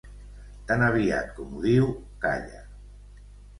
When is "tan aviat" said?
0.71-1.29